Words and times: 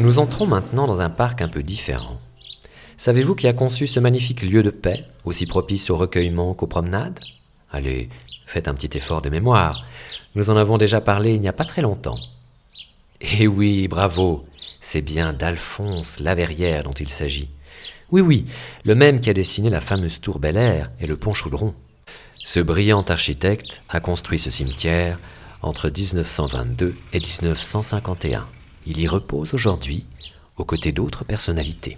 Nous 0.00 0.18
entrons 0.18 0.46
maintenant 0.46 0.86
dans 0.86 1.02
un 1.02 1.10
parc 1.10 1.42
un 1.42 1.48
peu 1.48 1.62
différent. 1.62 2.18
Savez-vous 2.96 3.34
qui 3.34 3.46
a 3.46 3.52
conçu 3.52 3.86
ce 3.86 4.00
magnifique 4.00 4.40
lieu 4.40 4.62
de 4.62 4.70
paix, 4.70 5.04
aussi 5.26 5.44
propice 5.44 5.90
au 5.90 5.96
recueillement 5.98 6.54
qu'aux 6.54 6.66
promenades? 6.66 7.20
Allez, 7.70 8.08
faites 8.46 8.66
un 8.66 8.72
petit 8.72 8.96
effort 8.96 9.20
de 9.20 9.28
mémoire. 9.28 9.84
Nous 10.34 10.48
en 10.48 10.56
avons 10.56 10.78
déjà 10.78 11.02
parlé 11.02 11.34
il 11.34 11.40
n'y 11.42 11.48
a 11.48 11.52
pas 11.52 11.66
très 11.66 11.82
longtemps. 11.82 12.16
Eh 13.20 13.46
oui, 13.46 13.88
bravo, 13.88 14.46
c'est 14.80 15.02
bien 15.02 15.34
d'Alphonse 15.34 16.18
Laverrière 16.18 16.84
dont 16.84 16.92
il 16.92 17.10
s'agit. 17.10 17.50
Oui, 18.10 18.22
oui, 18.22 18.46
le 18.86 18.94
même 18.94 19.20
qui 19.20 19.28
a 19.28 19.34
dessiné 19.34 19.68
la 19.68 19.82
fameuse 19.82 20.18
tour 20.18 20.38
Bel 20.38 20.56
Air 20.56 20.90
et 20.98 21.06
le 21.06 21.18
pont 21.18 21.34
Chaudron. 21.34 21.74
Ce 22.42 22.60
brillant 22.60 23.04
architecte 23.06 23.82
a 23.90 24.00
construit 24.00 24.38
ce 24.38 24.48
cimetière 24.48 25.18
entre 25.60 25.90
1922 25.90 26.96
et 27.12 27.20
1951. 27.20 28.46
Il 28.90 28.98
y 29.00 29.06
repose 29.06 29.54
aujourd'hui 29.54 30.04
aux 30.56 30.64
côtés 30.64 30.90
d'autres 30.90 31.24
personnalités. 31.24 31.96